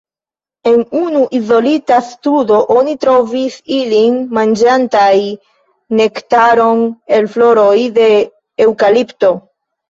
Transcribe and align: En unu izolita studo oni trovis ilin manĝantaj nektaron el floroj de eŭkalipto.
En 0.69 0.77
unu 0.99 1.19
izolita 1.39 1.97
studo 2.07 2.61
oni 2.75 2.95
trovis 3.05 3.57
ilin 3.75 4.15
manĝantaj 4.39 5.11
nektaron 6.01 6.83
el 7.19 7.29
floroj 7.37 7.77
de 8.01 8.09
eŭkalipto. 8.67 9.33